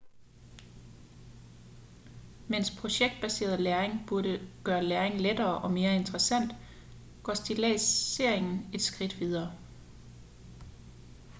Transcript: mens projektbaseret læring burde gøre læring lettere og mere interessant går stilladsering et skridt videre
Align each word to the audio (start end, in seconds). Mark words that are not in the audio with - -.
mens 2.47 2.71
projektbaseret 2.79 3.59
læring 3.61 4.07
burde 4.07 4.49
gøre 4.63 4.83
læring 4.83 5.21
lettere 5.21 5.57
og 5.57 5.71
mere 5.71 5.95
interessant 5.95 6.51
går 7.23 7.33
stilladsering 7.33 8.69
et 8.73 8.81
skridt 8.81 9.19
videre 9.19 9.51